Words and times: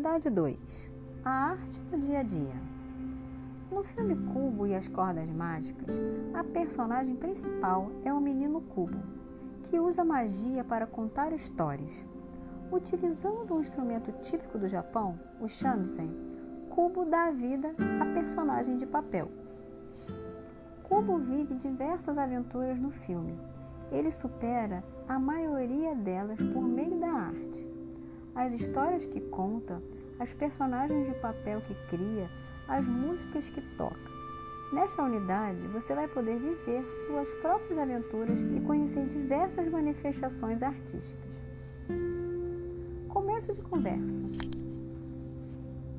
Unidade 0.00 0.30
2 0.30 0.56
A 1.26 1.30
arte 1.30 1.78
do 1.90 1.98
dia 1.98 2.20
a 2.20 2.22
dia. 2.22 2.54
No 3.70 3.84
filme 3.84 4.16
Cubo 4.32 4.66
e 4.66 4.74
as 4.74 4.88
Cordas 4.88 5.28
Mágicas, 5.28 5.90
a 6.32 6.42
personagem 6.42 7.14
principal 7.16 7.92
é 8.02 8.10
o 8.10 8.18
menino 8.18 8.62
Cubo, 8.62 8.96
que 9.64 9.78
usa 9.78 10.02
magia 10.02 10.64
para 10.64 10.86
contar 10.86 11.34
histórias. 11.34 11.92
Utilizando 12.72 13.54
um 13.54 13.60
instrumento 13.60 14.10
típico 14.22 14.56
do 14.56 14.70
Japão, 14.70 15.20
o 15.38 15.46
shamisen, 15.46 16.10
Cubo 16.70 17.04
dá 17.04 17.30
vida 17.30 17.74
à 18.00 18.14
personagem 18.14 18.78
de 18.78 18.86
papel. 18.86 19.30
Cubo 20.82 21.18
vive 21.18 21.56
diversas 21.56 22.16
aventuras 22.16 22.80
no 22.80 22.90
filme. 22.90 23.38
Ele 23.92 24.10
supera 24.10 24.82
a 25.06 25.18
maioria 25.18 25.94
delas 25.94 26.42
por 26.54 26.62
meio 26.62 26.98
da 26.98 27.12
arte. 27.12 27.69
As 28.40 28.54
histórias 28.54 29.04
que 29.04 29.20
conta, 29.20 29.82
as 30.18 30.32
personagens 30.32 31.06
de 31.06 31.12
papel 31.20 31.60
que 31.60 31.74
cria, 31.90 32.26
as 32.66 32.82
músicas 32.86 33.46
que 33.50 33.60
toca. 33.76 34.10
Nessa 34.72 35.02
unidade, 35.02 35.60
você 35.68 35.94
vai 35.94 36.08
poder 36.08 36.38
viver 36.38 36.82
suas 37.06 37.28
próprias 37.42 37.78
aventuras 37.78 38.40
e 38.40 38.60
conhecer 38.60 39.06
diversas 39.08 39.70
manifestações 39.70 40.62
artísticas. 40.62 41.30
Começo 43.10 43.52
de 43.52 43.60
conversa. 43.60 44.24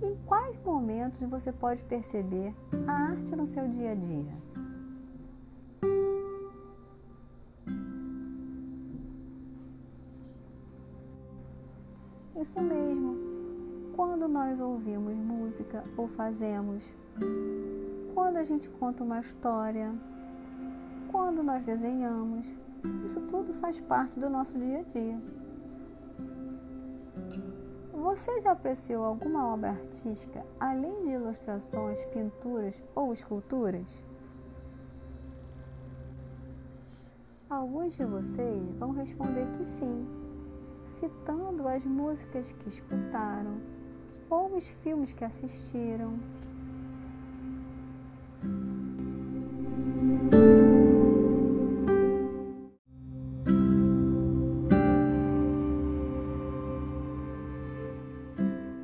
Em 0.02 0.16
quais 0.26 0.59
momentos 0.66 1.22
você 1.30 1.52
pode 1.52 1.84
perceber 1.84 2.55
a 2.88 2.92
arte 2.92 3.36
no 3.36 3.48
seu 3.48 3.67
dia 3.67 3.92
a 3.92 3.95
dia? 3.95 4.61
Isso 12.52 12.61
mesmo. 12.61 13.16
Quando 13.95 14.27
nós 14.27 14.59
ouvimos 14.59 15.16
música 15.16 15.85
ou 15.95 16.09
fazemos, 16.09 16.83
quando 18.13 18.35
a 18.35 18.44
gente 18.44 18.67
conta 18.71 19.05
uma 19.05 19.21
história, 19.21 19.89
quando 21.09 21.41
nós 21.41 21.63
desenhamos, 21.63 22.45
isso 23.05 23.22
tudo 23.22 23.53
faz 23.61 23.79
parte 23.79 24.19
do 24.19 24.29
nosso 24.29 24.52
dia 24.52 24.79
a 24.79 24.83
dia. 24.83 25.22
Você 27.94 28.41
já 28.41 28.52
apreciou 28.52 29.05
alguma 29.05 29.47
obra 29.47 29.69
artística 29.69 30.45
além 30.59 31.05
de 31.05 31.11
ilustrações, 31.11 32.03
pinturas 32.07 32.75
ou 32.94 33.13
esculturas? 33.13 33.88
Alguns 37.49 37.95
de 37.95 38.03
vocês 38.03 38.75
vão 38.77 38.91
responder 38.91 39.47
que 39.57 39.63
sim 39.63 40.20
citando 41.02 41.67
as 41.67 41.83
músicas 41.83 42.45
que 42.59 42.69
escutaram 42.69 43.57
ou 44.30 44.55
os 44.55 44.67
filmes 44.83 45.11
que 45.11 45.25
assistiram. 45.25 46.13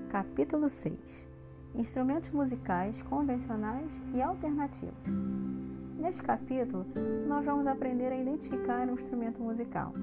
Capítulo 0.09 0.67
6 0.67 0.97
Instrumentos 1.75 2.31
musicais 2.31 2.99
convencionais 3.03 3.91
e 4.15 4.21
alternativos. 4.23 4.95
Neste 5.99 6.23
capítulo, 6.23 6.83
nós 7.27 7.45
vamos 7.45 7.67
aprender 7.67 8.11
a 8.11 8.17
identificar 8.17 8.89
um 8.89 8.95
instrumento 8.95 9.39
musical 9.39 9.93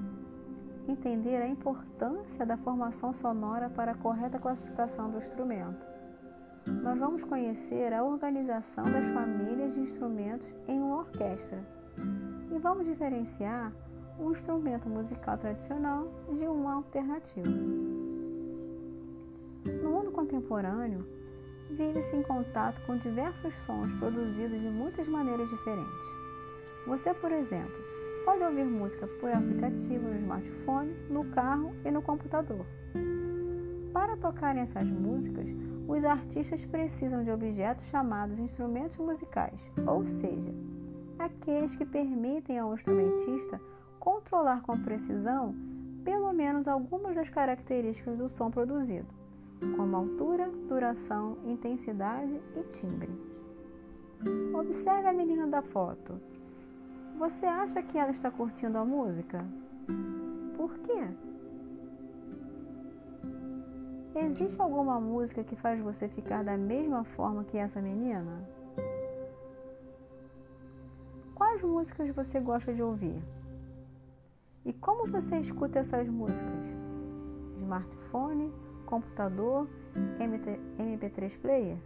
entender 0.87 1.37
a 1.37 1.47
importância 1.47 2.45
da 2.45 2.57
formação 2.57 3.13
sonora 3.13 3.69
para 3.69 3.91
a 3.91 3.95
correta 3.95 4.39
classificação 4.39 5.09
do 5.09 5.17
instrumento. 5.17 5.85
Nós 6.67 6.97
vamos 6.97 7.23
conhecer 7.23 7.93
a 7.93 8.03
organização 8.03 8.83
das 8.83 9.05
famílias 9.13 9.73
de 9.73 9.81
instrumentos 9.81 10.47
em 10.67 10.79
uma 10.79 10.99
orquestra 10.99 11.63
e 12.51 12.57
vamos 12.57 12.85
diferenciar 12.85 13.71
um 14.19 14.31
instrumento 14.31 14.89
musical 14.89 15.37
tradicional 15.37 16.07
de 16.27 16.47
um 16.47 16.67
alternativo. 16.67 17.49
No 19.83 19.91
mundo 19.91 20.11
contemporâneo, 20.11 21.05
vive-se 21.69 22.15
em 22.15 22.23
contato 22.23 22.81
com 22.85 22.97
diversos 22.97 23.53
sons 23.65 23.91
produzidos 23.99 24.59
de 24.59 24.69
muitas 24.69 25.07
maneiras 25.07 25.49
diferentes. 25.49 26.15
Você, 26.87 27.13
por 27.13 27.31
exemplo, 27.31 27.84
pode 28.25 28.43
ouvir 28.43 28.65
música 28.65 29.07
por 29.19 29.29
aplicativo 29.29 30.09
no 30.09 30.15
smartphone, 30.15 30.95
no 31.09 31.23
carro 31.25 31.71
e 31.85 31.91
no 31.91 32.01
computador. 32.01 32.65
Para 33.93 34.17
tocarem 34.17 34.63
essas 34.63 34.85
músicas, 34.89 35.47
os 35.87 36.03
artistas 36.03 36.65
precisam 36.65 37.23
de 37.23 37.29
objetos 37.29 37.85
chamados 37.85 38.39
instrumentos 38.39 38.97
musicais, 38.97 39.61
ou 39.85 40.03
seja, 40.07 40.51
aqueles 41.19 41.75
que 41.75 41.85
permitem 41.85 42.57
ao 42.57 42.73
instrumentista 42.73 43.61
controlar 43.99 44.61
com 44.63 44.81
precisão 44.81 45.55
pelo 46.03 46.33
menos 46.33 46.67
algumas 46.67 47.15
das 47.15 47.29
características 47.29 48.17
do 48.17 48.27
som 48.29 48.49
produzido, 48.49 49.07
como 49.75 49.95
altura, 49.95 50.49
duração, 50.67 51.37
intensidade 51.45 52.41
e 52.55 52.63
timbre. 52.63 53.09
Observe 54.53 55.07
a 55.07 55.13
menina 55.13 55.47
da 55.47 55.61
foto. 55.61 56.19
Você 57.17 57.45
acha 57.45 57.81
que 57.81 57.97
ela 57.97 58.11
está 58.11 58.29
curtindo 58.29 58.77
a 58.77 58.83
música? 58.83 59.45
Por 60.57 60.77
quê? 60.79 61.07
Existe 64.15 64.61
alguma 64.61 64.99
música 64.99 65.43
que 65.43 65.55
faz 65.55 65.79
você 65.81 66.09
ficar 66.09 66.43
da 66.43 66.57
mesma 66.57 67.05
forma 67.05 67.45
que 67.45 67.57
essa 67.57 67.81
menina? 67.81 68.43
Quais 71.33 71.61
músicas 71.61 72.13
você 72.13 72.39
gosta 72.39 72.73
de 72.73 72.83
ouvir? 72.83 73.21
E 74.65 74.73
como 74.73 75.05
você 75.05 75.37
escuta 75.37 75.79
essas 75.79 76.09
músicas? 76.09 76.65
Smartphone, 77.61 78.53
computador, 78.85 79.69
MP3 80.19 81.39
player? 81.39 81.77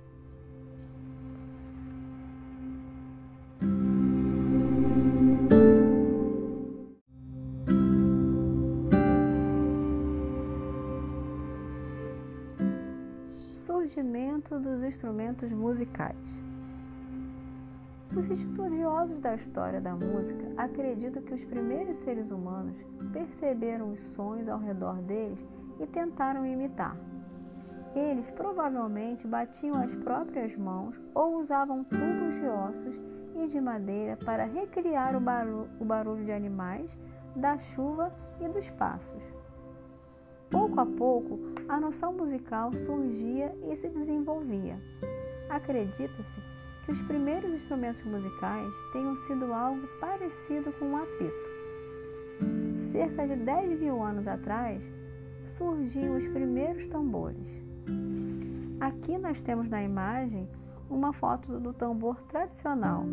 Surgimento 13.99 14.57
dos 14.59 14.81
instrumentos 14.81 15.51
musicais. 15.51 16.15
Os 18.15 18.25
estudiosos 18.29 19.19
da 19.19 19.35
história 19.35 19.81
da 19.81 19.93
música 19.93 20.53
acreditam 20.57 21.21
que 21.21 21.33
os 21.33 21.43
primeiros 21.43 21.97
seres 21.97 22.31
humanos 22.31 22.77
perceberam 23.11 23.91
os 23.91 23.99
sons 23.99 24.47
ao 24.47 24.57
redor 24.57 24.95
deles 25.01 25.37
e 25.81 25.85
tentaram 25.85 26.45
imitar. 26.45 26.95
Eles 27.93 28.29
provavelmente 28.31 29.27
batiam 29.27 29.75
as 29.75 29.93
próprias 29.95 30.55
mãos 30.55 30.95
ou 31.13 31.37
usavam 31.37 31.83
tubos 31.83 32.35
de 32.35 32.47
ossos 32.47 32.95
e 33.35 33.47
de 33.47 33.59
madeira 33.59 34.17
para 34.25 34.45
recriar 34.45 35.13
o 35.15 35.19
barulho, 35.85 36.23
de 36.23 36.31
animais, 36.31 36.97
da 37.35 37.57
chuva 37.57 38.13
e 38.39 38.47
dos 38.47 38.69
passos. 38.71 39.38
Pouco 40.51 40.79
a 40.79 40.85
pouco, 40.85 41.39
a 41.67 41.79
noção 41.79 42.11
musical 42.11 42.73
surgia 42.73 43.55
e 43.69 43.75
se 43.75 43.87
desenvolvia. 43.89 44.79
Acredita-se 45.47 46.41
que 46.85 46.91
os 46.91 47.01
primeiros 47.03 47.51
instrumentos 47.51 48.03
musicais 48.03 48.67
tenham 48.91 49.15
sido 49.17 49.53
algo 49.53 49.87
parecido 49.99 50.71
com 50.73 50.85
um 50.85 50.97
apito. 50.97 51.49
Cerca 52.91 53.27
de 53.27 53.35
10 53.35 53.79
mil 53.79 54.01
anos 54.01 54.27
atrás, 54.27 54.81
surgiam 55.55 56.17
os 56.17 56.27
primeiros 56.29 56.87
tambores. 56.87 57.47
Aqui 58.79 59.17
nós 59.19 59.39
temos 59.41 59.69
na 59.69 59.83
imagem 59.83 60.49
uma 60.89 61.13
foto 61.13 61.59
do 61.59 61.73
tambor 61.73 62.19
tradicional, 62.23 63.05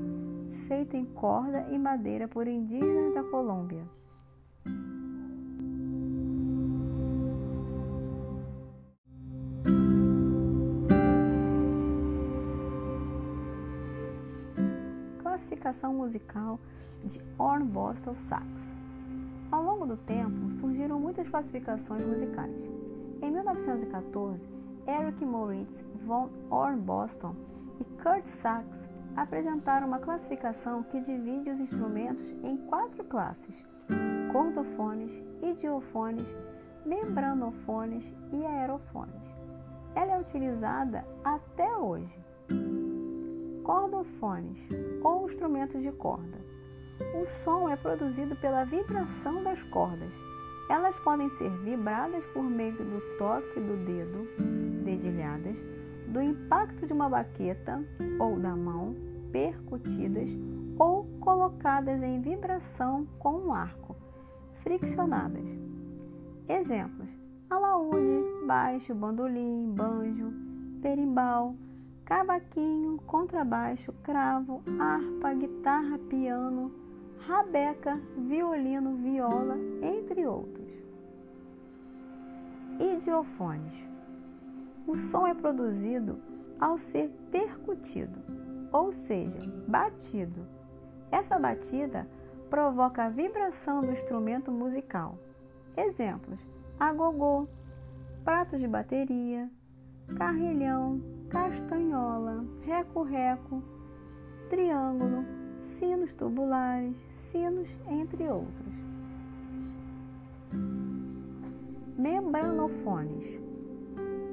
feito 0.68 0.96
em 0.96 1.04
corda 1.04 1.66
e 1.70 1.78
madeira 1.78 2.26
por 2.26 2.48
indígenas 2.48 3.12
da 3.12 3.22
Colômbia. 3.24 3.84
Classificação 15.46 15.94
musical 15.94 16.58
de 17.04 17.20
Hornbostel 17.38 18.16
Sax. 18.16 18.74
Ao 19.50 19.62
longo 19.62 19.86
do 19.86 19.96
tempo, 19.96 20.50
surgiram 20.60 20.98
muitas 20.98 21.28
classificações 21.28 22.04
musicais. 22.04 22.52
Em 23.22 23.30
1914, 23.30 24.42
Eric 24.88 25.24
Moritz 25.24 25.84
von 26.04 26.28
Hornbostel 26.50 27.34
e 27.80 27.84
Kurt 28.02 28.26
Sachs 28.26 28.88
apresentaram 29.16 29.86
uma 29.86 30.00
classificação 30.00 30.82
que 30.82 31.00
divide 31.00 31.50
os 31.50 31.60
instrumentos 31.60 32.26
em 32.42 32.56
quatro 32.66 33.04
classes: 33.04 33.54
cordofones, 34.32 35.12
idiofones, 35.42 36.26
membranofones 36.84 38.04
e 38.32 38.44
aerofones. 38.44 39.22
ela 39.94 40.14
é 40.14 40.20
utilizada 40.20 41.04
até 41.24 41.74
hoje. 41.76 42.25
Cordofones 43.66 44.56
ou 45.02 45.28
instrumentos 45.28 45.82
de 45.82 45.90
corda. 45.90 46.38
O 47.20 47.26
som 47.42 47.68
é 47.68 47.74
produzido 47.74 48.36
pela 48.36 48.62
vibração 48.62 49.42
das 49.42 49.60
cordas. 49.64 50.12
Elas 50.70 50.96
podem 51.00 51.28
ser 51.30 51.50
vibradas 51.64 52.24
por 52.26 52.44
meio 52.44 52.76
do 52.76 53.18
toque 53.18 53.58
do 53.58 53.76
dedo, 53.84 54.28
dedilhadas, 54.84 55.56
do 56.06 56.22
impacto 56.22 56.86
de 56.86 56.92
uma 56.92 57.08
baqueta 57.08 57.84
ou 58.20 58.38
da 58.38 58.54
mão, 58.54 58.94
percutidas 59.32 60.30
ou 60.78 61.04
colocadas 61.18 62.00
em 62.04 62.20
vibração 62.20 63.04
com 63.18 63.32
um 63.32 63.52
arco, 63.52 63.96
friccionadas. 64.62 65.44
Exemplos: 66.48 67.08
alaúde, 67.50 68.46
baixo, 68.46 68.94
bandolim, 68.94 69.74
banjo, 69.74 70.32
perimbau, 70.80 71.56
cavaquinho, 72.06 72.98
contrabaixo, 72.98 73.92
cravo, 74.04 74.62
harpa, 74.78 75.34
guitarra, 75.34 75.98
piano, 76.08 76.72
rabeca, 77.26 78.00
violino, 78.16 78.96
viola, 78.96 79.56
entre 79.82 80.24
outros. 80.24 80.70
Idiofones. 82.78 83.74
O 84.86 84.96
som 84.98 85.26
é 85.26 85.34
produzido 85.34 86.20
ao 86.60 86.78
ser 86.78 87.10
percutido, 87.32 88.20
ou 88.72 88.92
seja, 88.92 89.40
batido. 89.66 90.46
Essa 91.10 91.36
batida 91.38 92.08
provoca 92.48 93.04
a 93.04 93.08
vibração 93.08 93.80
do 93.80 93.90
instrumento 93.90 94.52
musical. 94.52 95.18
Exemplos: 95.76 96.38
agogô, 96.78 97.48
prato 98.24 98.56
de 98.56 98.68
bateria, 98.68 99.50
carrilhão, 100.16 101.15
castanhola, 101.28 102.44
reco-reco, 102.62 103.62
triângulo, 104.48 105.24
sinos 105.60 106.12
tubulares, 106.14 106.96
sinos, 107.10 107.68
entre 107.88 108.28
outros. 108.28 108.74
Membranofones. 111.96 113.40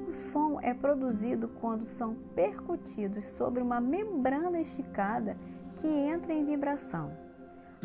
O 0.08 0.14
som 0.14 0.60
é 0.60 0.72
produzido 0.72 1.48
quando 1.60 1.86
são 1.86 2.14
percutidos 2.34 3.26
sobre 3.28 3.62
uma 3.62 3.80
membrana 3.80 4.60
esticada 4.60 5.36
que 5.76 5.88
entra 5.88 6.32
em 6.32 6.44
vibração. 6.44 7.10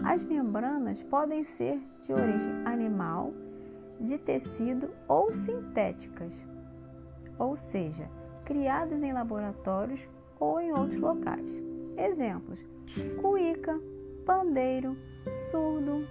As 0.03 0.21
membranas 0.23 1.01
podem 1.03 1.43
ser 1.43 1.81
de 2.01 2.13
origem 2.13 2.61
animal, 2.65 3.33
de 3.99 4.17
tecido 4.17 4.89
ou 5.07 5.31
sintéticas, 5.31 6.31
ou 7.37 7.57
seja, 7.57 8.07
criadas 8.49 9.03
em 9.03 9.13
laboratórios 9.13 10.01
ou 10.39 10.59
em 10.59 10.71
outros 10.71 10.99
locais. 10.99 11.45
Exemplos: 11.95 12.59
cuíca, 13.21 13.79
pandeiro, 14.25 14.97
surdo, 15.51 16.03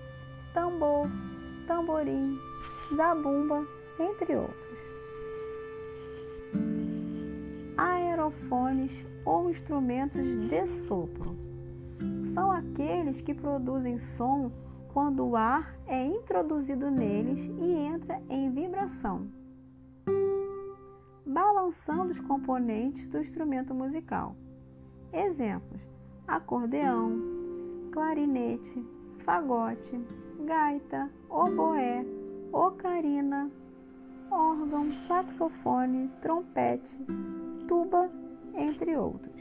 tambor, 0.54 1.08
tamborim, 1.66 2.38
zabumba, 2.96 3.66
entre 3.98 4.36
outros. 4.36 4.78
Aerofones 7.76 8.92
ou 9.24 9.50
instrumentos 9.50 10.22
de 10.48 10.66
sopro 10.86 11.36
são 12.32 12.52
aqueles 12.52 13.20
que 13.20 13.34
produzem 13.34 13.98
som 13.98 14.52
quando 14.92 15.26
o 15.26 15.36
ar 15.36 15.76
é 15.88 16.06
introduzido 16.06 16.88
neles 16.88 17.40
e 17.58 17.72
entra 17.72 18.20
em 18.28 18.50
vibração, 18.50 19.28
balançando 21.68 22.12
os 22.12 22.20
componentes 22.20 23.06
do 23.08 23.18
instrumento 23.18 23.74
musical. 23.74 24.34
Exemplos: 25.12 25.80
acordeão, 26.26 27.12
clarinete, 27.92 28.84
fagote, 29.18 30.00
gaita, 30.46 31.10
oboé, 31.28 32.04
ocarina, 32.52 33.50
órgão, 34.30 34.90
saxofone, 35.06 36.10
trompete, 36.22 36.98
tuba, 37.66 38.10
entre 38.54 38.96
outros. 38.96 39.38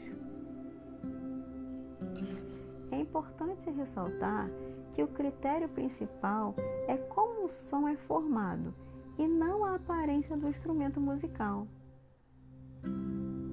É 2.90 3.00
importante 3.00 3.70
ressaltar 3.70 4.50
que 4.92 5.02
o 5.02 5.08
critério 5.08 5.68
principal 5.70 6.54
é 6.86 6.96
como 6.96 7.46
o 7.46 7.50
som 7.70 7.88
é 7.88 7.96
formado 7.96 8.74
e 9.18 9.26
não 9.26 9.64
a 9.64 9.76
aparência 9.76 10.36
do 10.36 10.48
instrumento 10.48 11.00
musical. 11.00 11.66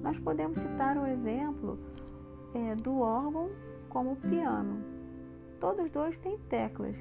Nós 0.02 0.18
podemos 0.20 0.58
citar 0.58 0.96
o 0.96 1.06
exemplo 1.06 1.78
é, 2.54 2.74
do 2.76 3.00
órgão 3.00 3.50
como 3.88 4.12
o 4.12 4.16
piano. 4.16 4.82
Todos 5.60 5.90
dois 5.90 6.16
têm 6.18 6.38
teclas, 6.48 6.96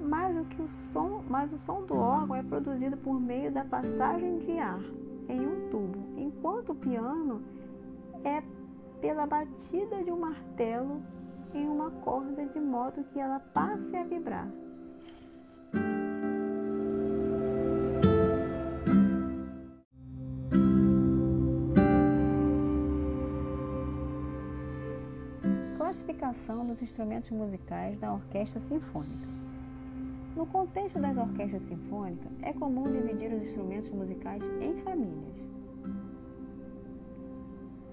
mas 0.00 0.36
o, 0.36 0.44
que 0.44 0.62
o, 0.62 0.68
som, 0.92 1.22
mas 1.28 1.52
o 1.52 1.58
som 1.58 1.82
do 1.82 1.96
órgão 1.96 2.36
é 2.36 2.42
produzido 2.42 2.96
por 2.96 3.20
meio 3.20 3.52
da 3.52 3.64
passagem 3.64 4.38
de 4.38 4.58
ar 4.58 4.80
em 5.28 5.40
um 5.40 5.68
tubo, 5.70 5.98
enquanto 6.16 6.72
o 6.72 6.74
piano 6.74 7.42
é 8.22 8.42
pela 9.00 9.26
batida 9.26 10.02
de 10.02 10.10
um 10.10 10.20
martelo 10.20 11.02
em 11.52 11.68
uma 11.68 11.90
corda 11.90 12.46
de 12.46 12.60
modo 12.60 13.04
que 13.12 13.20
ela 13.20 13.38
passe 13.38 13.96
a 13.96 14.04
vibrar. 14.04 14.48
Dos 26.24 26.80
instrumentos 26.80 27.30
musicais 27.30 27.98
da 27.98 28.14
orquestra 28.14 28.58
sinfônica. 28.58 29.28
No 30.34 30.46
contexto 30.46 30.98
das 30.98 31.18
orquestras 31.18 31.64
sinfônicas, 31.64 32.32
é 32.40 32.50
comum 32.50 32.84
dividir 32.84 33.30
os 33.30 33.42
instrumentos 33.42 33.90
musicais 33.90 34.42
em 34.58 34.74
famílias. 34.78 35.36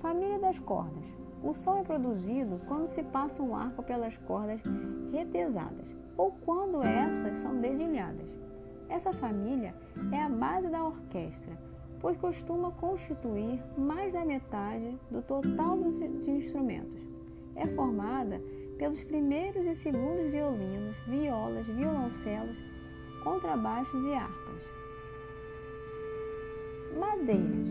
Família 0.01 0.39
das 0.39 0.57
cordas. 0.59 1.03
O 1.43 1.53
som 1.53 1.79
é 1.79 1.83
produzido 1.83 2.61
quando 2.69 2.87
se 2.87 3.03
passa 3.03 3.43
um 3.43 3.53
arco 3.53 3.83
pelas 3.83 4.15
cordas 4.19 4.61
retesadas 5.11 5.93
ou 6.15 6.31
quando 6.45 6.81
essas 6.81 7.37
são 7.39 7.59
dedilhadas. 7.59 8.29
Essa 8.87 9.11
família 9.11 9.75
é 10.13 10.21
a 10.21 10.29
base 10.29 10.69
da 10.69 10.85
orquestra, 10.85 11.57
pois 11.99 12.15
costuma 12.15 12.71
constituir 12.71 13.61
mais 13.77 14.13
da 14.13 14.23
metade 14.23 14.97
do 15.11 15.21
total 15.21 15.75
dos 15.75 16.01
instrumentos. 16.29 17.10
É 17.55 17.65
formada 17.67 18.41
pelos 18.77 19.03
primeiros 19.03 19.65
e 19.65 19.75
segundos 19.75 20.31
violinos, 20.31 20.95
violas, 21.07 21.67
violoncelos, 21.67 22.57
contrabaixos 23.23 24.03
e 24.03 24.13
harpas. 24.13 24.61
Madeiras. 26.99 27.67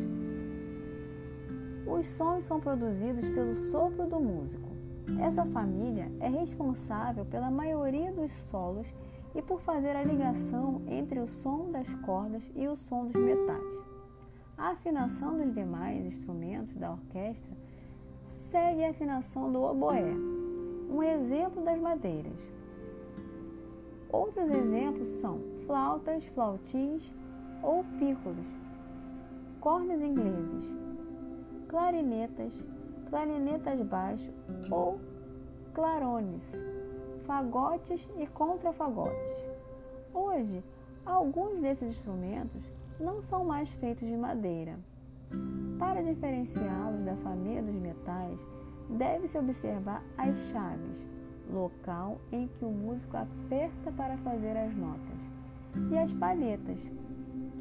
Os 1.86 2.06
sons 2.06 2.44
são 2.44 2.60
produzidos 2.60 3.28
pelo 3.30 3.56
sopro 3.56 4.06
do 4.06 4.20
músico. 4.20 4.70
Essa 5.20 5.44
família 5.46 6.10
é 6.20 6.28
responsável 6.28 7.24
pela 7.24 7.50
maioria 7.50 8.12
dos 8.12 8.30
solos 8.50 8.86
e 9.34 9.42
por 9.42 9.60
fazer 9.60 9.96
a 9.96 10.04
ligação 10.04 10.82
entre 10.86 11.18
o 11.18 11.28
som 11.28 11.70
das 11.70 11.92
cordas 12.06 12.42
e 12.54 12.68
o 12.68 12.76
som 12.76 13.06
dos 13.06 13.20
metais. 13.20 13.80
A 14.56 14.70
afinação 14.70 15.36
dos 15.36 15.52
demais 15.52 16.04
instrumentos 16.06 16.76
da 16.76 16.92
orquestra 16.92 17.56
segue 18.50 18.84
a 18.84 18.90
afinação 18.90 19.52
do 19.52 19.62
oboé, 19.62 20.12
um 20.90 21.00
exemplo 21.04 21.64
das 21.64 21.80
madeiras. 21.80 22.36
Outros 24.10 24.50
exemplos 24.50 25.08
são 25.20 25.38
flautas, 25.66 26.24
flautins 26.34 27.14
ou 27.62 27.84
pícolos, 28.00 28.46
cornes 29.60 30.00
ingleses, 30.00 30.64
clarinetas, 31.68 32.52
clarinetas 33.08 33.80
baixo 33.82 34.32
ou 34.68 34.98
clarones, 35.72 36.42
fagotes 37.24 38.08
e 38.18 38.26
contrafagotes. 38.26 39.48
Hoje, 40.12 40.64
alguns 41.06 41.60
desses 41.60 41.90
instrumentos 41.90 42.64
não 42.98 43.22
são 43.22 43.44
mais 43.44 43.70
feitos 43.74 44.08
de 44.08 44.16
madeira. 44.16 44.76
Para 45.78 46.02
diferenciá-los 46.02 47.04
da 47.04 47.16
família 47.16 47.62
dos 47.62 47.74
metais, 47.74 48.38
deve-se 48.88 49.38
observar 49.38 50.02
as 50.18 50.36
chaves, 50.50 51.06
local 51.52 52.20
em 52.32 52.48
que 52.48 52.64
o 52.64 52.70
músico 52.70 53.16
aperta 53.16 53.92
para 53.92 54.16
fazer 54.18 54.56
as 54.56 54.74
notas, 54.74 55.20
e 55.90 55.98
as 55.98 56.12
palhetas, 56.12 56.78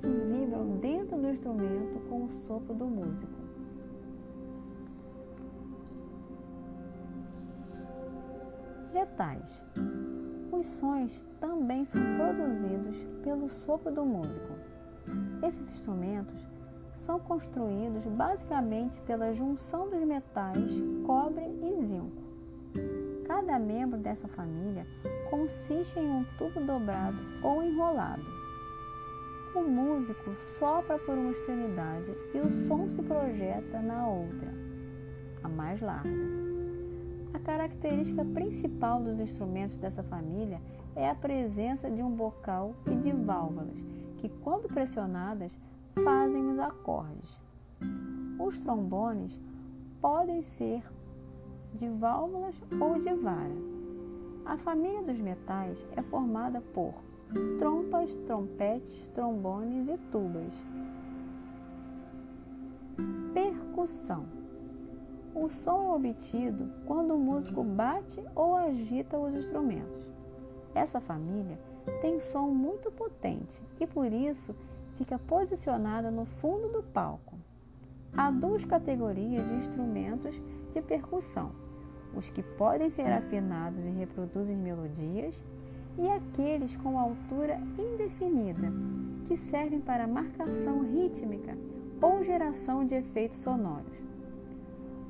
que 0.01 0.07
vibram 0.07 0.77
dentro 0.77 1.17
do 1.17 1.29
instrumento 1.29 1.99
com 2.09 2.25
o 2.25 2.29
sopro 2.47 2.73
do 2.73 2.85
músico. 2.85 3.39
Metais. 8.93 9.61
Os 10.51 10.65
sons 10.65 11.25
também 11.39 11.85
são 11.85 12.01
produzidos 12.17 12.97
pelo 13.23 13.47
sopro 13.47 13.93
do 13.93 14.03
músico. 14.05 14.53
Esses 15.41 15.69
instrumentos 15.69 16.48
são 17.09 17.19
construídos 17.19 18.05
basicamente 18.05 19.01
pela 19.01 19.33
junção 19.33 19.89
dos 19.89 20.03
metais 20.03 20.71
cobre 21.07 21.43
e 21.59 21.83
zinco. 21.83 22.21
Cada 23.25 23.57
membro 23.57 23.97
dessa 23.97 24.27
família 24.27 24.85
consiste 25.27 25.97
em 25.97 26.07
um 26.07 26.23
tubo 26.37 26.59
dobrado 26.59 27.17
ou 27.41 27.63
enrolado. 27.63 28.21
O 29.55 29.61
músico 29.61 30.35
sopra 30.37 30.99
por 30.99 31.17
uma 31.17 31.31
extremidade 31.31 32.15
e 32.35 32.41
o 32.41 32.51
som 32.67 32.87
se 32.87 33.01
projeta 33.01 33.81
na 33.81 34.07
outra, 34.07 34.53
a 35.43 35.49
mais 35.49 35.81
larga. 35.81 36.11
A 37.33 37.39
característica 37.39 38.23
principal 38.23 39.01
dos 39.01 39.19
instrumentos 39.19 39.75
dessa 39.77 40.03
família 40.03 40.61
é 40.95 41.09
a 41.09 41.15
presença 41.15 41.89
de 41.89 42.03
um 42.03 42.11
bocal 42.11 42.75
e 42.85 42.93
de 42.93 43.11
válvulas, 43.11 43.83
que, 44.17 44.29
quando 44.29 44.67
pressionadas, 44.67 45.51
fazem 46.03 46.49
os 46.49 46.59
acordes. 46.59 47.37
Os 48.39 48.59
trombones 48.59 49.39
podem 50.01 50.41
ser 50.41 50.83
de 51.73 51.87
válvulas 51.89 52.59
ou 52.79 52.99
de 52.99 53.13
vara. 53.13 53.55
A 54.45 54.57
família 54.57 55.03
dos 55.03 55.19
metais 55.19 55.85
é 55.95 56.01
formada 56.01 56.61
por 56.73 56.93
trompas, 57.59 58.15
trompetes, 58.25 59.09
trombones 59.09 59.87
e 59.87 59.97
tubas. 60.11 60.53
Percussão. 63.33 64.25
O 65.35 65.47
som 65.47 65.93
é 65.93 65.95
obtido 65.95 66.71
quando 66.87 67.13
o 67.13 67.19
músico 67.19 67.63
bate 67.63 68.23
ou 68.33 68.55
agita 68.55 69.17
os 69.17 69.35
instrumentos. 69.35 70.09
Essa 70.73 70.99
família 70.99 71.59
tem 72.01 72.19
som 72.19 72.47
muito 72.47 72.91
potente 72.91 73.61
e 73.79 73.85
por 73.85 74.11
isso 74.11 74.55
fica 74.99 75.17
posicionada 75.17 76.11
no 76.11 76.25
fundo 76.25 76.67
do 76.67 76.83
palco. 76.83 77.37
Há 78.17 78.29
duas 78.29 78.65
categorias 78.65 79.47
de 79.47 79.53
instrumentos 79.55 80.41
de 80.73 80.81
percussão: 80.81 81.53
os 82.13 82.29
que 82.29 82.43
podem 82.43 82.89
ser 82.89 83.09
afinados 83.09 83.85
e 83.85 83.89
reproduzem 83.89 84.57
melodias, 84.57 85.41
e 85.97 86.07
aqueles 86.09 86.75
com 86.75 86.99
altura 86.99 87.61
indefinida, 87.77 88.73
que 89.25 89.37
servem 89.37 89.79
para 89.79 90.05
marcação 90.05 90.81
rítmica 90.81 91.57
ou 92.01 92.21
geração 92.23 92.85
de 92.85 92.95
efeitos 92.95 93.39
sonoros. 93.39 93.97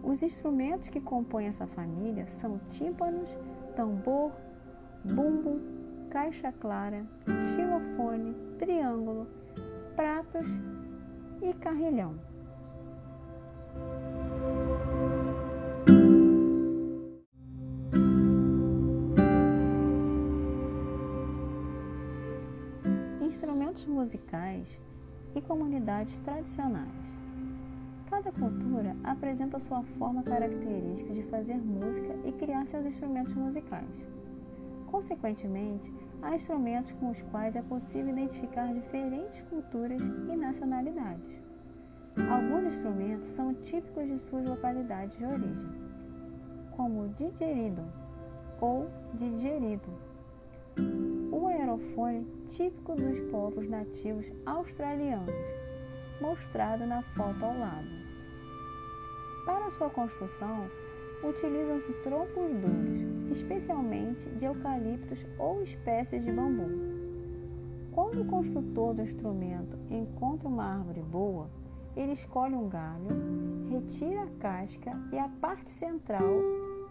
Os 0.03 0.22
instrumentos 0.22 0.89
que 0.89 1.01
compõem 1.01 1.48
essa 1.48 1.65
família 1.65 2.27
são 2.27 2.60
tímpanos, 2.69 3.36
tambor, 3.75 4.31
bumbo, 5.03 5.60
caixa 6.10 6.51
clara, 6.51 7.05
xilofone, 7.55 8.36
triângulo, 8.58 9.27
pratos 9.99 10.45
e 11.41 11.53
carrilhão. 11.55 12.15
Instrumentos 23.21 23.85
musicais 23.87 24.81
e 25.35 25.41
comunidades 25.41 26.17
tradicionais. 26.19 26.87
Cada 28.09 28.31
cultura 28.31 28.95
apresenta 29.03 29.59
sua 29.59 29.83
forma 29.83 30.23
característica 30.23 31.13
de 31.13 31.23
fazer 31.23 31.57
música 31.57 32.15
e 32.23 32.31
criar 32.31 32.65
seus 32.67 32.85
instrumentos 32.85 33.33
musicais. 33.33 34.07
Consequentemente, 34.87 35.93
há 36.21 36.35
instrumentos 36.35 36.91
com 36.93 37.09
os 37.09 37.21
quais 37.23 37.55
é 37.55 37.61
possível 37.61 38.09
identificar 38.09 38.73
diferentes 38.73 39.41
culturas 39.43 40.01
e 40.01 40.35
nacionalidades. 40.35 41.39
Alguns 42.29 42.73
instrumentos 42.73 43.27
são 43.27 43.53
típicos 43.53 44.07
de 44.07 44.19
suas 44.19 44.49
localidades 44.49 45.17
de 45.17 45.25
origem, 45.25 45.69
como 46.75 47.03
o 47.03 47.09
didgeridoo 47.09 47.85
ou 48.59 48.89
didgeridoo, 49.13 49.97
o 51.31 51.47
aerofone 51.47 52.27
típico 52.49 52.95
dos 52.95 53.19
povos 53.31 53.69
nativos 53.69 54.25
australianos, 54.45 55.33
mostrado 56.19 56.85
na 56.85 57.01
foto 57.01 57.45
ao 57.45 57.57
lado. 57.57 57.88
Para 59.45 59.71
sua 59.71 59.89
construção, 59.89 60.69
utilizam-se 61.23 61.91
troncos 62.03 62.51
duros, 62.51 63.08
especialmente 63.31 64.29
de 64.31 64.45
eucaliptos 64.45 65.25
ou 65.38 65.62
espécies 65.62 66.24
de 66.24 66.31
bambu. 66.31 66.69
Quando 67.91 68.21
o 68.21 68.25
construtor 68.25 68.93
do 68.93 69.01
instrumento 69.01 69.77
encontra 69.89 70.48
uma 70.48 70.63
árvore 70.63 71.01
boa, 71.01 71.50
ele 71.95 72.13
escolhe 72.13 72.55
um 72.55 72.69
galho, 72.69 73.07
retira 73.69 74.24
a 74.24 74.39
casca 74.39 74.91
e 75.12 75.17
a 75.17 75.27
parte 75.27 75.69
central 75.69 76.39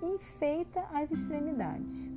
e 0.02 0.06
enfeita 0.14 0.84
as 0.92 1.10
extremidades. 1.10 2.10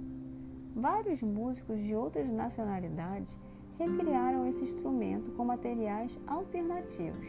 Vários 0.76 1.22
músicos 1.22 1.80
de 1.80 1.96
outras 1.96 2.30
nacionalidades 2.30 3.38
recriaram 3.78 4.46
esse 4.48 4.64
instrumento 4.64 5.32
com 5.32 5.46
materiais 5.46 6.18
alternativos, 6.28 7.28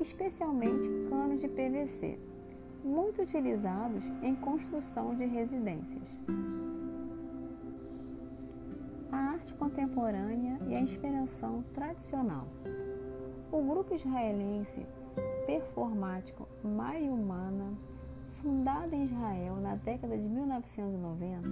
especialmente 0.00 0.88
canos 1.08 1.40
de 1.40 1.48
PVC 1.48 2.18
muito 2.86 3.22
utilizados 3.22 4.04
em 4.22 4.34
construção 4.36 5.14
de 5.16 5.26
residências. 5.26 6.04
A 9.10 9.16
arte 9.16 9.52
contemporânea 9.54 10.58
e 10.68 10.74
a 10.74 10.80
inspiração 10.80 11.64
tradicional. 11.74 12.46
O 13.50 13.60
grupo 13.62 13.94
israelense 13.94 14.86
performático 15.46 16.48
Mayumana, 16.62 17.72
fundado 18.40 18.94
em 18.94 19.04
Israel 19.04 19.56
na 19.56 19.74
década 19.76 20.16
de 20.16 20.28
1990, 20.28 21.48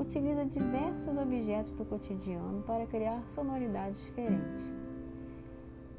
utiliza 0.00 0.44
diversos 0.44 1.16
objetos 1.16 1.72
do 1.72 1.84
cotidiano 1.84 2.62
para 2.62 2.86
criar 2.86 3.22
sonoridades 3.30 4.00
diferentes. 4.04 4.77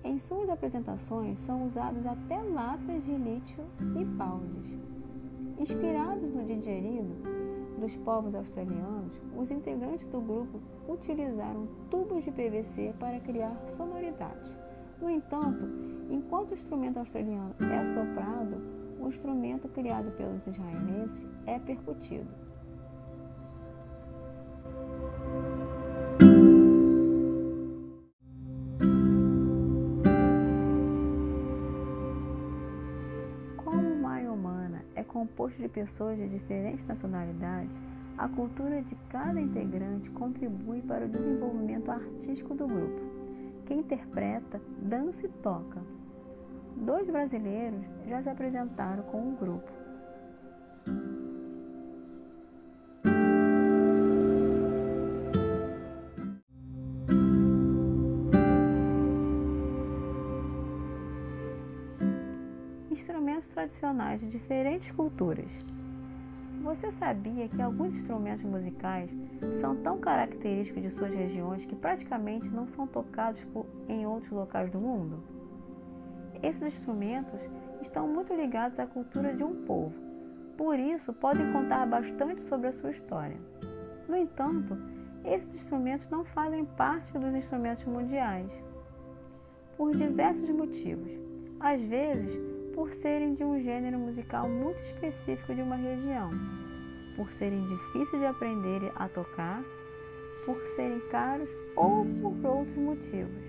Em 0.04 0.18
suas 0.18 0.50
apresentações 0.50 1.40
são 1.40 1.68
usados 1.68 2.06
até 2.06 2.42
latas 2.42 3.04
de 3.04 3.16
lítio 3.16 3.66
e 4.00 4.06
baldes. 4.06 4.80
Inspirados 5.58 6.34
no 6.34 6.46
didgeridoo 6.46 7.22
dos 7.80 7.96
povos 7.98 8.36
australianos, 8.36 9.14
os 9.38 9.52
integrantes 9.52 10.08
do 10.08 10.20
grupo 10.22 10.60
utilizaram 10.88 11.68
tubos 11.90 12.24
de 12.24 12.32
PVC 12.32 12.94
para 13.00 13.20
criar 13.20 13.56
sonoridade. 13.70 14.52
No 15.02 15.10
entanto, 15.10 15.66
enquanto 16.10 16.52
o 16.52 16.56
instrumento 16.56 17.00
australiano 17.00 17.56
é 17.60 17.86
soprado, 17.86 18.58
o 19.00 19.08
instrumento 19.08 19.68
criado 19.70 20.12
pelos 20.18 20.46
israelenses 20.46 21.26
é 21.46 21.58
percutido. 21.60 22.49
Composto 35.10 35.62
de 35.62 35.68
pessoas 35.68 36.18
de 36.18 36.30
diferentes 36.30 36.86
nacionalidades, 36.88 37.72
a 38.18 38.28
cultura 38.28 38.82
de 38.82 38.96
cada 39.10 39.40
integrante 39.40 40.10
contribui 40.12 40.82
para 40.82 41.06
o 41.06 41.10
desenvolvimento 41.10 41.90
artístico 41.90 42.54
do 42.54 42.68
grupo, 42.68 43.02
que 43.66 43.74
interpreta, 43.74 44.62
dança 44.82 45.26
e 45.26 45.30
toca. 45.42 45.82
Dois 46.76 47.10
brasileiros 47.10 47.82
já 48.08 48.22
se 48.22 48.30
apresentaram 48.30 49.04
com 49.04 49.30
o 49.30 49.38
grupo. 49.38 49.79
Tradicionais 63.60 64.22
de 64.22 64.30
diferentes 64.30 64.90
culturas. 64.92 65.50
Você 66.64 66.92
sabia 66.92 67.50
que 67.50 67.62
alguns 67.62 67.94
instrumentos 67.94 68.46
musicais 68.46 69.10
são 69.60 69.76
tão 69.76 69.98
característicos 70.00 70.82
de 70.82 70.90
suas 70.92 71.14
regiões 71.14 71.66
que 71.66 71.76
praticamente 71.76 72.48
não 72.48 72.68
são 72.68 72.88
tocados 72.88 73.46
em 73.90 74.06
outros 74.06 74.32
locais 74.32 74.72
do 74.72 74.80
mundo? 74.80 75.22
Esses 76.42 76.62
instrumentos 76.62 77.40
estão 77.82 78.08
muito 78.08 78.34
ligados 78.34 78.80
à 78.80 78.86
cultura 78.86 79.34
de 79.34 79.44
um 79.44 79.66
povo, 79.66 79.94
por 80.58 80.80
isso 80.80 81.12
podem 81.12 81.52
contar 81.52 81.86
bastante 81.86 82.42
sobre 82.44 82.68
a 82.68 82.74
sua 82.74 82.92
história. 82.92 83.38
No 84.08 84.16
entanto, 84.16 84.78
esses 85.26 85.54
instrumentos 85.54 86.10
não 86.10 86.24
fazem 86.24 86.64
parte 86.64 87.12
dos 87.12 87.36
instrumentos 87.36 87.84
mundiais, 87.84 88.50
por 89.76 89.92
diversos 89.92 90.50
motivos. 90.50 91.12
Às 91.60 91.82
vezes, 91.82 92.49
por 92.80 92.94
serem 92.94 93.36
de 93.36 93.44
um 93.44 93.60
gênero 93.62 94.00
musical 94.00 94.48
muito 94.48 94.80
específico 94.84 95.54
de 95.54 95.62
uma 95.62 95.76
região, 95.76 96.30
por 97.14 97.30
serem 97.34 97.62
difíceis 97.68 98.22
de 98.22 98.26
aprender 98.26 98.90
a 98.96 99.10
tocar, 99.10 99.62
por 100.46 100.58
serem 100.78 101.02
caros 101.10 101.50
ou 101.76 102.06
por 102.06 102.34
outros 102.50 102.78
motivos. 102.78 103.44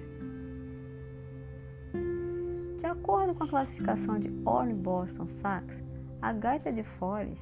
De 2.81 2.87
acordo 2.87 3.33
com 3.37 3.45
a 3.45 3.49
classificação 3.49 4.19
de 4.19 4.33
Orne 4.45 4.75
Boston 4.75 5.29
Sachs, 5.29 5.81
a 6.21 6.33
gaita 6.33 6.73
de 6.73 6.83
foles 6.83 7.39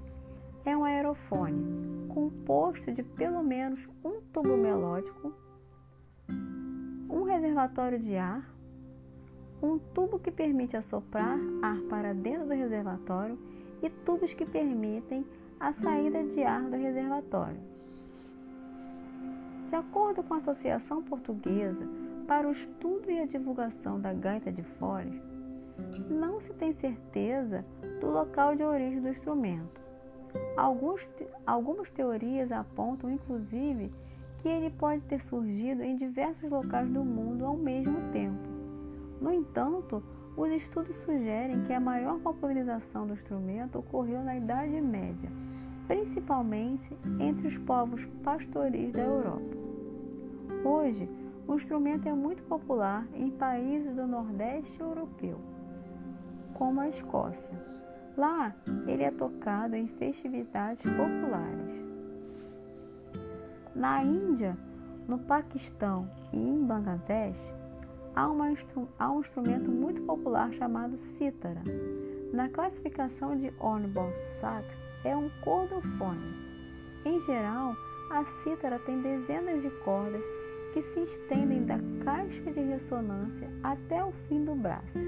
é 0.66 0.76
um 0.76 0.85
aerofone 0.85 2.07
composto 2.11 2.92
de 2.92 3.02
pelo 3.02 3.42
menos 3.42 3.80
um 4.04 4.21
tubo 4.30 4.59
melódico, 4.59 5.33
um 7.09 7.23
reservatório 7.23 7.99
de 7.99 8.14
ar, 8.14 8.57
um 9.62 9.78
tubo 9.78 10.18
que 10.18 10.30
permite 10.30 10.76
assoprar 10.76 11.38
ar 11.62 11.80
para 11.88 12.14
dentro 12.14 12.46
do 12.46 12.54
reservatório 12.54 13.38
e 13.82 13.90
tubos 13.90 14.32
que 14.34 14.46
permitem 14.46 15.24
a 15.58 15.72
saída 15.72 16.22
de 16.22 16.42
ar 16.42 16.62
do 16.62 16.76
reservatório. 16.76 17.60
De 19.68 19.76
acordo 19.76 20.22
com 20.22 20.34
a 20.34 20.38
Associação 20.38 21.02
Portuguesa 21.02 21.86
para 22.26 22.48
o 22.48 22.52
Estudo 22.52 23.10
e 23.10 23.18
a 23.18 23.26
Divulgação 23.26 24.00
da 24.00 24.12
Gaita 24.12 24.50
de 24.52 24.62
Foles, 24.62 25.20
não 26.08 26.40
se 26.40 26.52
tem 26.54 26.72
certeza 26.72 27.64
do 28.00 28.08
local 28.08 28.54
de 28.54 28.62
origem 28.62 29.00
do 29.00 29.08
instrumento. 29.08 29.80
Alguns, 30.56 31.08
algumas 31.46 31.90
teorias 31.90 32.50
apontam, 32.52 33.10
inclusive, 33.10 33.92
que 34.38 34.48
ele 34.48 34.70
pode 34.70 35.02
ter 35.02 35.22
surgido 35.22 35.82
em 35.82 35.96
diversos 35.96 36.50
locais 36.50 36.88
do 36.88 37.04
mundo 37.04 37.44
ao 37.44 37.56
mesmo 37.56 37.96
tempo. 38.12 38.57
No 39.20 39.32
entanto, 39.32 40.02
os 40.37 40.50
estudos 40.52 40.96
sugerem 40.98 41.64
que 41.64 41.72
a 41.72 41.80
maior 41.80 42.18
popularização 42.20 43.06
do 43.06 43.14
instrumento 43.14 43.80
ocorreu 43.80 44.22
na 44.22 44.37
Idade 44.37 44.80
Média, 44.80 45.30
principalmente 45.88 46.96
entre 47.18 47.48
os 47.48 47.58
povos 47.58 48.04
pastoris 48.22 48.92
da 48.92 49.02
Europa. 49.02 49.56
Hoje, 50.64 51.08
o 51.46 51.54
instrumento 51.54 52.08
é 52.08 52.12
muito 52.12 52.42
popular 52.44 53.06
em 53.14 53.30
países 53.30 53.96
do 53.96 54.06
Nordeste 54.06 54.80
europeu, 54.80 55.38
como 56.54 56.80
a 56.80 56.88
Escócia. 56.88 57.58
Lá, 58.16 58.54
ele 58.87 59.02
é 59.02 59.10
tocado 59.10 59.75
em 59.75 59.88
festividades 59.88 60.82
populares. 60.92 61.84
Na 63.75 64.02
Índia, 64.02 64.56
no 65.06 65.18
Paquistão 65.18 66.08
e 66.32 66.37
em 66.37 66.64
Bangladesh, 66.64 67.38
há, 68.18 68.26
uma, 68.26 68.52
há 68.98 69.10
um 69.12 69.20
instrumento 69.20 69.70
muito 69.70 70.02
popular 70.02 70.52
chamado 70.54 70.98
cítara. 70.98 71.62
Na 72.32 72.48
classificação 72.48 73.37
de 73.37 73.52
Hornball 73.60 74.12
Sachs, 74.40 74.82
é 75.04 75.16
um 75.16 75.30
cordofone. 75.40 76.34
Em 77.04 77.25
geral, 77.26 77.76
a 78.10 78.25
cítara 78.25 78.80
tem 78.80 79.00
dezenas 79.00 79.62
de 79.62 79.70
cordas 79.84 80.22
que 80.75 80.82
se 80.82 81.00
estendem 81.00 81.64
da 81.64 81.78
caixa 82.04 82.50
de 82.50 82.60
ressonância 82.60 83.48
até 83.62 84.04
o 84.04 84.10
fim 84.28 84.44
do 84.44 84.54
braço. 84.56 84.98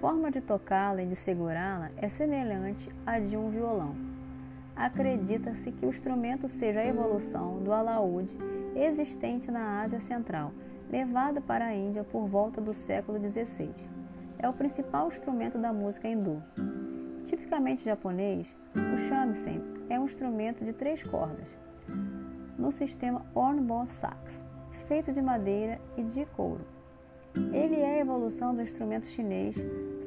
Forma 0.00 0.30
de 0.30 0.40
tocá-la 0.40 1.02
e 1.02 1.06
de 1.06 1.16
segurá-la 1.16 1.90
é 1.96 2.08
semelhante 2.08 2.90
à 3.06 3.18
de 3.18 3.36
um 3.36 3.50
violão. 3.50 3.94
Acredita-se 4.74 5.72
que 5.72 5.86
o 5.86 5.88
instrumento 5.88 6.48
seja 6.48 6.80
a 6.80 6.86
evolução 6.86 7.62
do 7.62 7.72
alaúde 7.72 8.36
existente 8.74 9.50
na 9.50 9.80
Ásia 9.82 10.00
Central, 10.00 10.52
levado 10.90 11.40
para 11.40 11.66
a 11.66 11.74
Índia 11.74 12.04
por 12.04 12.26
volta 12.26 12.60
do 12.60 12.74
século 12.74 13.18
XVI. 13.18 13.74
É 14.38 14.46
o 14.46 14.52
principal 14.52 15.08
instrumento 15.08 15.56
da 15.56 15.72
música 15.72 16.08
hindu. 16.08 16.42
Tipicamente 17.24 17.84
japonês, 17.84 18.46
o 18.74 19.08
shamisen 19.08 19.62
é 19.88 19.98
um 19.98 20.04
instrumento 20.04 20.62
de 20.62 20.74
três 20.74 21.02
cordas, 21.02 21.48
no 22.58 22.70
sistema 22.70 23.24
hornball 23.34 23.86
sax, 23.86 24.44
feito 24.86 25.10
de 25.12 25.22
madeira 25.22 25.80
e 25.96 26.02
de 26.02 26.26
couro. 26.26 26.75
Ele 27.52 27.80
é 27.80 27.96
a 27.96 28.00
evolução 28.00 28.54
do 28.54 28.62
instrumento 28.62 29.06
chinês 29.06 29.56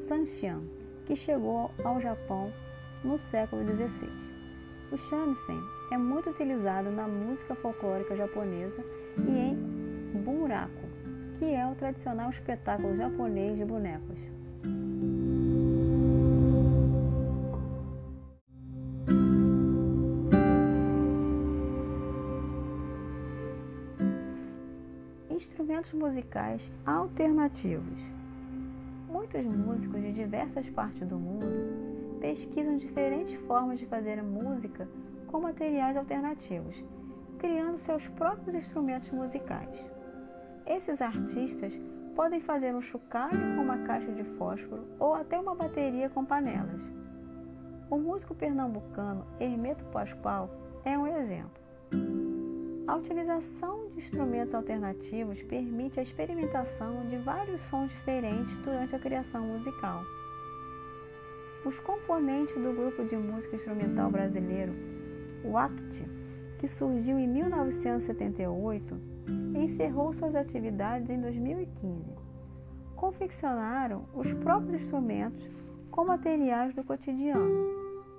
sanxian, 0.07 0.61
que 1.05 1.15
chegou 1.15 1.71
ao 1.83 2.01
Japão 2.01 2.51
no 3.03 3.17
século 3.17 3.63
XVI. 3.67 4.09
O 4.91 4.97
shamisen 4.97 5.59
é 5.91 5.97
muito 5.97 6.31
utilizado 6.31 6.89
na 6.89 7.07
música 7.07 7.53
folclórica 7.55 8.15
japonesa 8.15 8.83
e 9.27 9.31
em 9.31 10.21
bunraku, 10.21 10.89
que 11.37 11.53
é 11.53 11.65
o 11.67 11.75
tradicional 11.75 12.29
espetáculo 12.29 12.95
japonês 12.97 13.57
de 13.57 13.65
bonecos. 13.65 14.17
Instrumentos 25.79 25.93
musicais 25.93 26.61
alternativos. 26.85 27.99
Muitos 29.07 29.45
músicos 29.45 30.01
de 30.01 30.11
diversas 30.11 30.69
partes 30.71 31.07
do 31.07 31.17
mundo 31.17 32.19
pesquisam 32.19 32.77
diferentes 32.77 33.39
formas 33.47 33.79
de 33.79 33.85
fazer 33.85 34.21
música 34.21 34.89
com 35.27 35.39
materiais 35.39 35.95
alternativos, 35.95 36.75
criando 37.37 37.79
seus 37.79 38.05
próprios 38.09 38.55
instrumentos 38.55 39.09
musicais. 39.11 39.73
Esses 40.67 41.01
artistas 41.01 41.73
podem 42.13 42.41
fazer 42.41 42.75
um 42.75 42.81
chocalho 42.81 43.39
com 43.55 43.61
uma 43.61 43.77
caixa 43.79 44.11
de 44.11 44.25
fósforo 44.37 44.85
ou 44.99 45.13
até 45.13 45.39
uma 45.39 45.55
bateria 45.55 46.09
com 46.09 46.25
panelas. 46.25 46.81
O 47.89 47.97
músico 47.97 48.35
pernambucano 48.35 49.25
Hermeto 49.39 49.85
Pascoal 49.85 50.49
é 50.83 50.97
um 50.97 51.07
exemplo. 51.07 51.58
A 52.89 52.95
utilização 52.95 53.87
de 53.89 53.99
instrumentos 53.99 54.55
alternativos 54.55 55.39
permite 55.43 55.99
a 55.99 56.03
experimentação 56.03 57.05
de 57.07 57.17
vários 57.17 57.61
sons 57.69 57.91
diferentes 57.91 58.51
durante 58.63 58.95
a 58.95 58.99
criação 58.99 59.45
musical. 59.45 60.01
Os 61.63 61.77
componentes 61.81 62.55
do 62.55 62.73
grupo 62.73 63.05
de 63.05 63.15
música 63.15 63.57
instrumental 63.57 64.09
brasileiro, 64.09 64.73
o 65.45 65.55
ACT, 65.55 66.03
que 66.57 66.67
surgiu 66.67 67.19
em 67.19 67.27
1978, 67.27 68.99
encerrou 69.55 70.11
suas 70.15 70.33
atividades 70.33 71.11
em 71.11 71.21
2015. 71.21 72.03
Confeccionaram 72.95 74.05
os 74.15 74.33
próprios 74.33 74.81
instrumentos 74.81 75.47
com 75.91 76.05
materiais 76.05 76.73
do 76.73 76.83
cotidiano, 76.83 77.67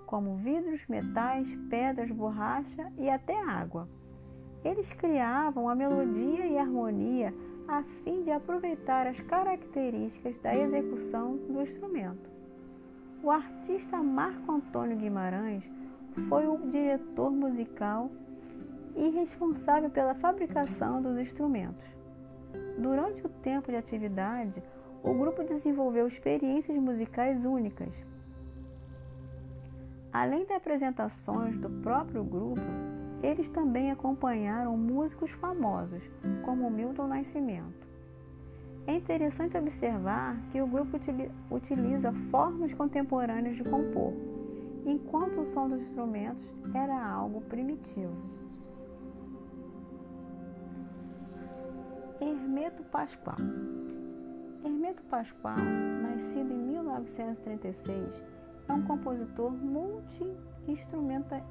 como 0.07 0.37
vidros, 0.37 0.81
metais, 0.89 1.49
pedras, 1.69 2.09
borracha 2.13 2.93
e 2.97 3.11
até 3.11 3.37
água 3.37 3.89
eles 4.65 4.93
criavam 4.93 5.69
a 5.69 5.75
melodia 5.75 6.47
e 6.47 6.59
a 6.59 6.63
harmonia 6.63 7.35
a 7.67 7.83
fim 8.05 8.23
de 8.23 8.31
aproveitar 8.31 9.07
as 9.07 9.21
características 9.21 10.37
da 10.41 10.55
execução 10.55 11.37
do 11.37 11.63
instrumento. 11.63 12.29
O 13.23 13.31
artista 13.31 13.99
Marco 13.99 14.51
Antônio 14.51 14.97
Guimarães 14.97 15.63
foi 16.29 16.47
o 16.49 16.59
diretor 16.71 17.31
musical 17.31 18.11
e 18.97 19.09
responsável 19.11 19.89
pela 19.89 20.15
fabricação 20.15 21.01
dos 21.01 21.17
instrumentos. 21.19 21.87
Durante 22.77 23.25
o 23.25 23.29
tempo 23.29 23.71
de 23.71 23.77
atividade, 23.77 24.63
o 25.03 25.15
grupo 25.15 25.45
desenvolveu 25.45 26.09
experiências 26.09 26.77
musicais 26.77 27.45
únicas. 27.45 27.93
Além 30.13 30.45
de 30.45 30.53
apresentações 30.53 31.57
do 31.57 31.71
próprio 31.83 32.25
grupo, 32.25 32.61
eles 33.23 33.49
também 33.51 33.91
acompanharam 33.91 34.77
músicos 34.77 35.31
famosos, 35.33 36.03
como 36.45 36.71
Milton 36.71 37.07
Nascimento. 37.07 37.89
É 38.87 38.95
interessante 38.95 39.57
observar 39.57 40.37
que 40.51 40.61
o 40.61 40.67
grupo 40.67 40.99
utiliza 41.51 42.13
formas 42.31 42.73
contemporâneas 42.75 43.57
de 43.57 43.65
compor, 43.65 44.13
enquanto 44.87 45.41
o 45.41 45.47
som 45.53 45.69
dos 45.69 45.81
instrumentos 45.83 46.47
era 46.75 47.01
algo 47.05 47.41
primitivo. 47.43 48.15
Hermeto 52.21 52.83
Pascoal 52.85 53.37
Hermeto 54.63 55.03
Pascoal, 55.05 55.57
nascido 56.03 56.53
em 56.53 56.59
1936, 56.59 58.23
é 58.69 58.73
um 58.73 58.83
compositor 58.83 59.51
multi-instrumentista 59.51 61.43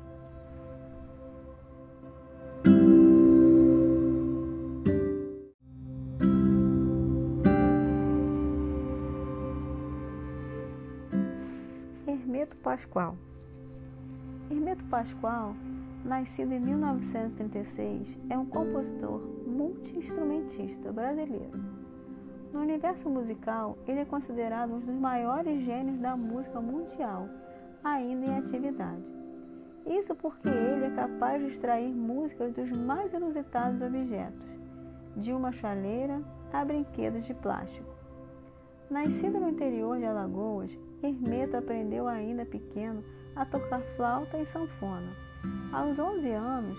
Pascoal. 12.59 13.15
Hermeto 14.51 14.83
Pascoal, 14.85 15.55
nascido 16.03 16.51
em 16.51 16.59
1936, 16.59 18.05
é 18.29 18.37
um 18.37 18.45
compositor 18.45 19.21
multi-instrumentista 19.47 20.91
brasileiro. 20.91 21.57
No 22.51 22.59
universo 22.59 23.09
musical, 23.09 23.77
ele 23.87 24.01
é 24.01 24.05
considerado 24.05 24.73
um 24.73 24.79
dos 24.79 24.95
maiores 24.95 25.63
gênios 25.63 25.99
da 25.99 26.17
música 26.17 26.59
mundial, 26.59 27.29
ainda 27.81 28.25
em 28.25 28.37
atividade. 28.37 29.05
Isso 29.85 30.13
porque 30.15 30.49
ele 30.49 30.85
é 30.85 30.95
capaz 30.95 31.41
de 31.41 31.53
extrair 31.53 31.93
músicas 31.93 32.53
dos 32.53 32.77
mais 32.77 33.13
inusitados 33.13 33.81
objetos, 33.81 34.49
de 35.15 35.31
uma 35.31 35.53
chaleira 35.53 36.21
a 36.51 36.65
brinquedos 36.65 37.25
de 37.25 37.33
plástico. 37.35 37.89
Nascido 38.89 39.39
no 39.39 39.49
interior 39.49 39.97
de 39.97 40.05
Alagoas, 40.05 40.71
Hermeto 41.01 41.57
aprendeu 41.57 42.07
ainda 42.07 42.45
pequeno 42.45 43.03
a 43.35 43.45
tocar 43.45 43.81
flauta 43.95 44.37
e 44.37 44.45
sanfona. 44.45 45.11
Aos 45.71 45.97
11 45.97 46.29
anos, 46.31 46.77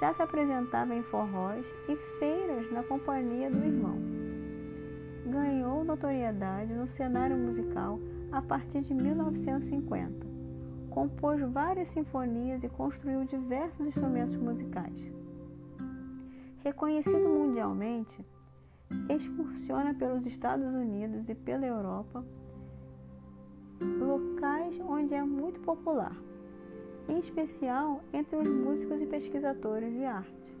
já 0.00 0.14
se 0.14 0.22
apresentava 0.22 0.94
em 0.94 1.02
forróis 1.02 1.66
e 1.88 1.96
feiras 2.18 2.70
na 2.70 2.82
companhia 2.84 3.50
do 3.50 3.58
irmão. 3.58 3.98
Ganhou 5.26 5.84
notoriedade 5.84 6.72
no 6.72 6.86
cenário 6.86 7.36
musical 7.36 7.98
a 8.30 8.40
partir 8.40 8.82
de 8.82 8.94
1950. 8.94 10.26
Compôs 10.90 11.40
várias 11.52 11.88
sinfonias 11.88 12.62
e 12.62 12.68
construiu 12.68 13.24
diversos 13.24 13.86
instrumentos 13.86 14.36
musicais. 14.36 15.12
Reconhecido 16.62 17.28
mundialmente, 17.28 18.24
excursiona 19.08 19.94
pelos 19.94 20.24
Estados 20.26 20.66
Unidos 20.66 21.28
e 21.28 21.34
pela 21.34 21.66
Europa, 21.66 22.24
locais 23.80 24.78
onde 24.80 25.14
é 25.14 25.22
muito 25.22 25.60
popular 25.60 26.16
em 27.08 27.18
especial 27.18 28.02
entre 28.12 28.36
os 28.36 28.48
músicos 28.48 29.00
e 29.00 29.06
pesquisadores 29.06 29.92
de 29.92 30.04
arte. 30.04 30.56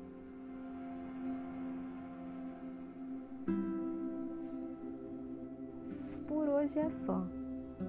Por 6.26 6.48
hoje 6.48 6.78
é 6.78 6.90
só. 6.90 7.22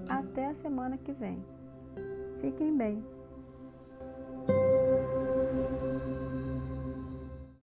Até 0.08 0.46
a 0.46 0.54
semana 0.54 0.98
que 0.98 1.12
vem. 1.12 1.42
Fiquem 2.40 2.76
bem. 2.76 3.02